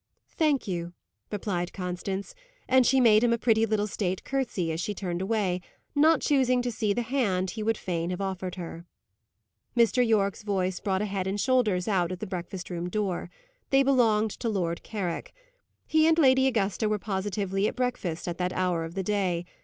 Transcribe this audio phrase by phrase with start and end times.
[0.31, 0.93] "Thank you,"
[1.31, 2.33] replied Constance.
[2.67, 5.61] And she made him a pretty little state curtsey as she turned away,
[5.93, 8.87] not choosing to see the hand he would fain have offered her.
[9.77, 10.03] Mr.
[10.03, 13.29] Yorke's voice brought a head and shoulders out at the breakfast room door.
[13.69, 15.35] They belonged to Lord Carrick.
[15.85, 19.45] He and Lady Augusta were positively at breakfast at that hour of the day.